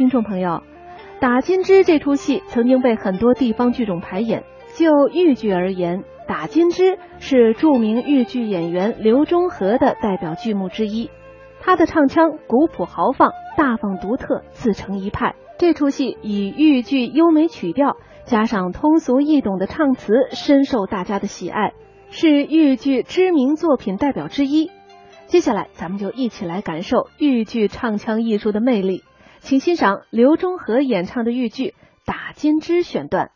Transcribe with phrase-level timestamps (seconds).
[0.00, 0.48] 听众朋友，
[1.20, 4.44] 《打金枝》这出戏曾经被很多地方剧种排演。
[4.74, 11.10] 就豫剧而言，《打金枝》是著名豫剧演员刘忠和的代表剧目之一。
[11.60, 15.34] 他的唱腔古朴豪放、大方独特，自成一派。
[15.58, 21.74] 这出戏以豫剧优美曲调加上通俗易懂的唱词，深受大家的喜爱，
[22.08, 24.70] 是豫剧知名作品代表之一。
[25.26, 29.04] 接下来，咱们就一起来感受豫剧唱腔艺术的魅力，
[29.40, 31.68] 请欣赏刘忠和演唱的豫剧
[32.04, 33.30] 《打金枝》选段。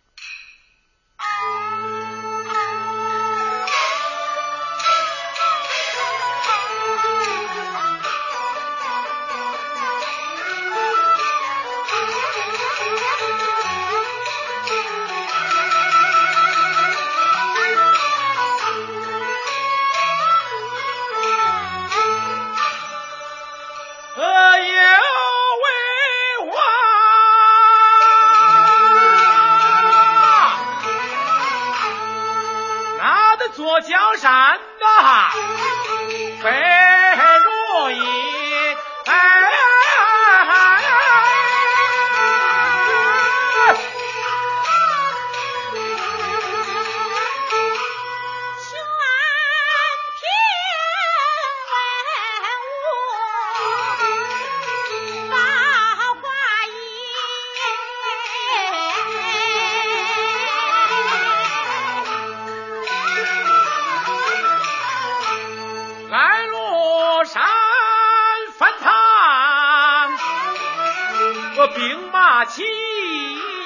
[71.74, 72.62] 兵马齐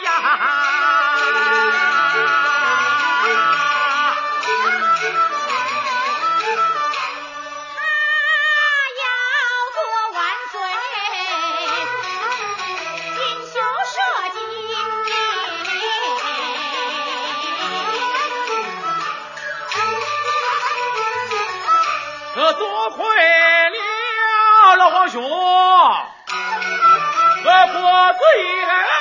[0.07, 0.13] 他
[8.97, 9.03] 要
[9.75, 9.79] 做
[10.15, 10.19] 万
[10.51, 10.59] 岁，
[13.15, 13.53] 锦绣
[13.85, 13.97] 社
[22.35, 23.77] 可多亏了
[24.77, 25.21] 老皇兄，
[27.79, 28.98] 我国罪。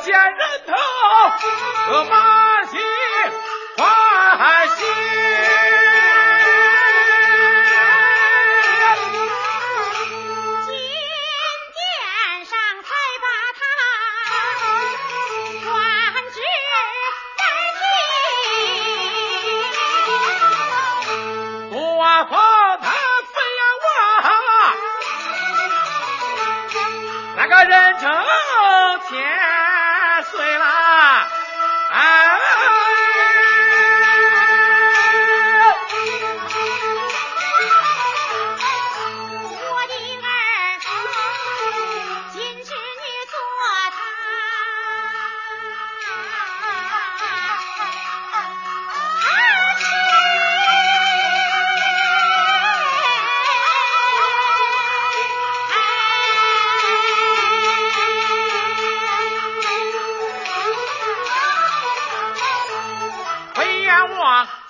[0.00, 0.72] 见人头
[1.90, 2.14] 我满
[2.68, 2.80] 心
[3.76, 3.82] 欢
[4.68, 4.84] 喜。
[10.66, 10.70] 金
[11.74, 11.78] 殿
[12.46, 12.52] 上
[12.84, 12.88] 才
[13.24, 13.26] 把
[13.58, 13.60] 他
[15.64, 15.66] 官
[16.30, 16.36] 职
[17.36, 17.42] 改
[21.70, 21.72] 多
[22.26, 22.32] 封
[22.80, 22.86] 他
[23.24, 24.26] 飞燕王，
[27.36, 28.04] 那个人称
[29.08, 29.12] 天
[30.30, 31.28] 岁啦。
[31.90, 32.27] 哎，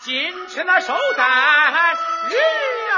[0.08, 1.26] 今吃那寿诞
[2.30, 2.34] 日
[2.94, 2.96] 啊！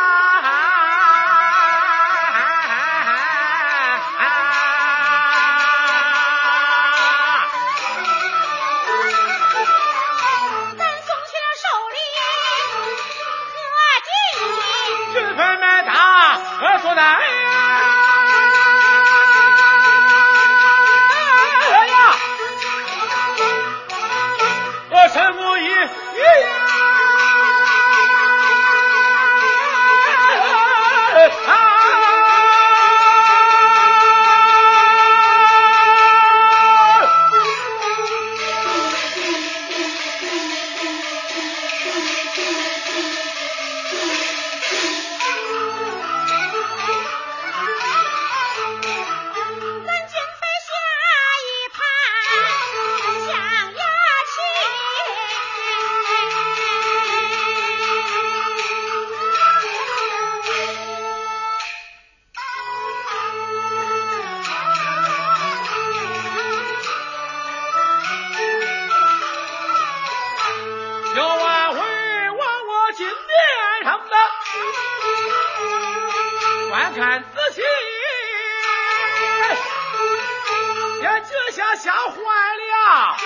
[10.78, 11.98] 咱送去寿礼
[13.66, 13.74] 和
[14.06, 14.08] 金
[14.46, 14.54] 银。
[15.12, 15.90] 这份买大，
[16.60, 17.10] 我说的哎
[21.88, 21.98] 呀，
[24.90, 25.68] 我身无一
[77.00, 77.62] 俺仔细，
[81.00, 82.14] 也这下吓坏
[82.60, 83.16] 了。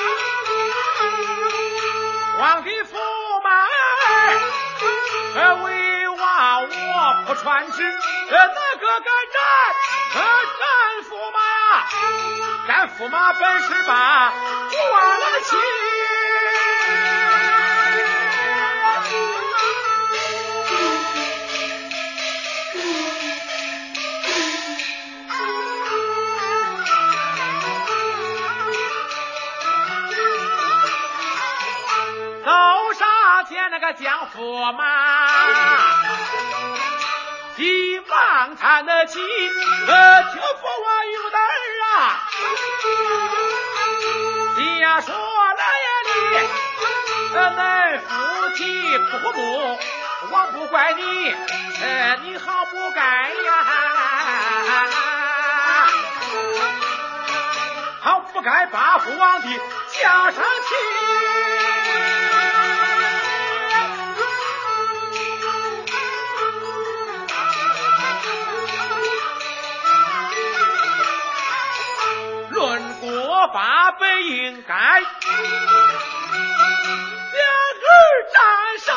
[2.39, 2.95] 皇帝驸
[3.43, 3.51] 马，
[5.35, 9.43] 呃，为娃我不穿旨，呃，哪个敢站？
[10.15, 10.23] 呃，
[10.61, 10.63] 战
[11.11, 11.39] 驸马，
[12.69, 14.33] 战驸马本是把
[14.71, 15.59] 官了亲。
[33.75, 35.27] 那个姜驸马
[37.57, 39.19] 你望他的妻
[39.89, 42.23] 呃求父王有胆儿啊。
[44.59, 46.15] 你要说来呀你
[47.35, 49.79] 呃恁夫妻不和睦
[50.31, 51.35] 我不怪你
[51.83, 53.51] 呃你好不该呀。
[58.03, 59.49] 好不该把父王的
[60.01, 61.84] 家上去
[73.55, 75.07] 八百应该，两
[77.79, 77.87] 个
[78.33, 78.43] 斩
[78.81, 78.91] 首，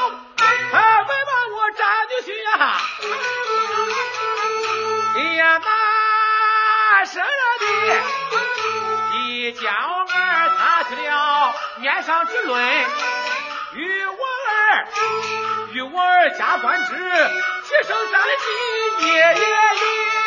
[0.71, 2.49] 还没把我斩进去呀！
[5.15, 7.65] 哎呀，那神了的，
[9.19, 12.59] 一脚儿踏去了面上之论，
[13.75, 14.87] 与我儿，
[15.73, 18.19] 与我儿加官职，晋升三
[18.99, 20.26] 级，耶耶！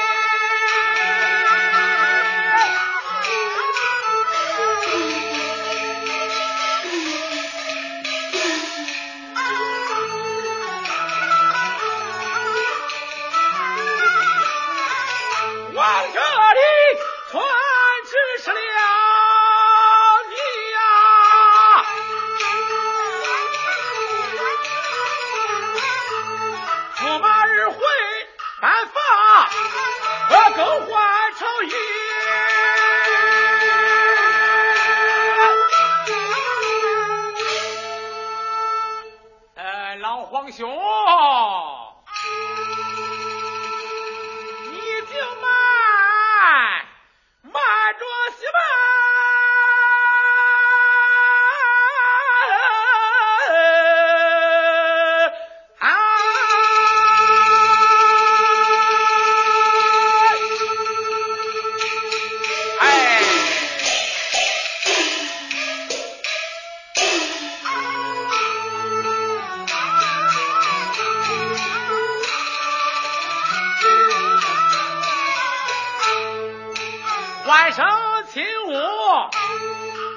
[40.24, 41.90] 黄熊啊。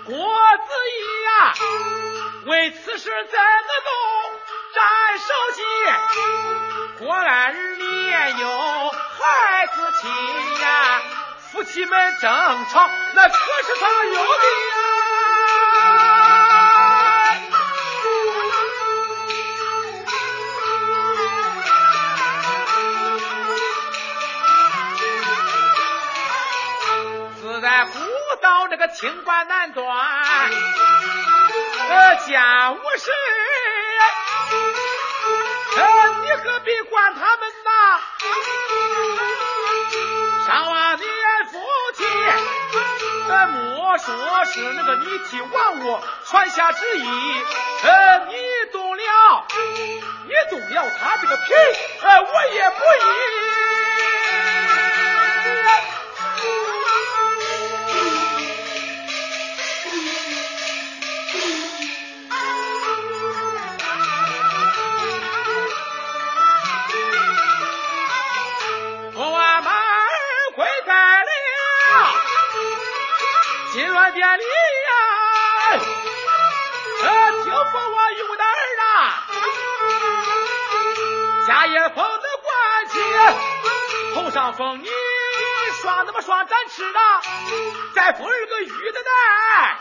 [0.06, 1.54] 郭子仪呀、
[2.46, 3.90] 为此事怎么都
[4.74, 4.80] 斩
[5.20, 5.62] 首级？
[7.00, 8.48] 郭安儿也有
[8.90, 10.10] 孩子亲
[10.62, 10.66] 呀、
[11.52, 12.32] 夫妻们争
[12.72, 14.83] 吵，那可是他有的呀。
[28.76, 29.86] 那个清官难断，
[31.90, 33.12] 呃，家务事，
[35.78, 37.70] 呃，你何必管他们呐？
[40.48, 41.08] 少完年
[41.52, 41.60] 夫
[41.94, 42.04] 妻，
[43.30, 47.06] 呃，莫说是那个你替王我传下旨意，
[47.84, 48.34] 呃，你
[48.72, 49.46] 动了，
[50.26, 51.54] 你动了他这个皮，
[52.02, 53.53] 呃，我也不依。
[81.74, 83.00] 先风的关阶
[84.14, 84.88] 头上风你
[85.82, 87.00] 双那么双咱吃了
[87.96, 89.80] 再封一个玉的袋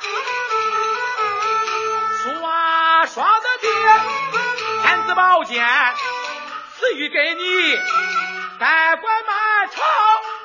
[2.23, 3.69] 双双的爹
[4.85, 5.69] 天子宝剑
[6.79, 7.77] 赐予给你
[8.59, 9.83] 代管满朝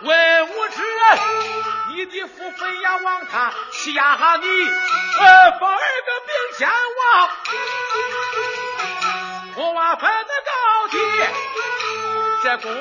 [0.01, 1.19] 文武之人
[1.95, 7.29] 你的父妃呀望他欺压你呃封二个并肩王
[9.77, 10.97] 划分的高低，
[12.41, 12.71] 这宫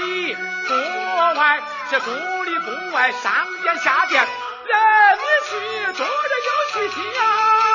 [0.00, 1.62] 里宫外，
[1.92, 2.12] 这宫
[2.44, 4.26] 里宫外，上殿下殿，
[4.66, 4.76] 人
[5.16, 7.73] 与去，多着有去听呀。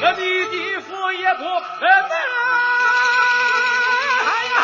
[0.00, 0.22] 呃，你
[0.74, 1.90] 的佛也不能。
[4.24, 4.56] 哎呀，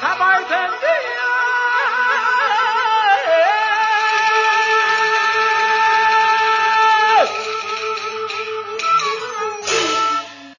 [0.00, 0.99] 他摆人。